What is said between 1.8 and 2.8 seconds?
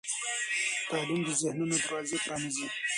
دروازې پرانیزي.